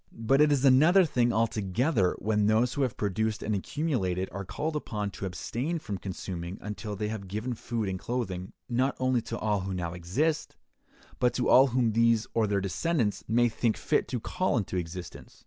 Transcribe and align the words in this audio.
But 0.13 0.41
it 0.41 0.51
is 0.51 0.65
another 0.65 1.05
thing 1.05 1.31
altogether 1.31 2.15
when 2.17 2.47
those 2.47 2.73
who 2.73 2.81
have 2.81 2.97
produced 2.97 3.43
and 3.43 3.53
accumulated 3.53 4.29
are 4.31 4.43
called 4.43 4.75
upon 4.75 5.11
to 5.11 5.27
abstain 5.27 5.77
from 5.77 5.99
consuming 5.99 6.57
until 6.59 6.95
they 6.95 7.09
have 7.09 7.27
given 7.27 7.53
food 7.53 7.87
and 7.87 7.99
clothing, 7.99 8.51
not 8.67 8.95
only 8.99 9.21
to 9.21 9.37
all 9.37 9.59
who 9.59 9.75
now 9.75 9.93
exist, 9.93 10.55
but 11.19 11.35
to 11.35 11.49
all 11.49 11.67
whom 11.67 11.91
these 11.91 12.25
or 12.33 12.47
their 12.47 12.61
descendants 12.61 13.23
may 13.27 13.47
think 13.47 13.77
fit 13.77 14.07
to 14.07 14.19
call 14.19 14.57
into 14.57 14.75
existence. 14.75 15.39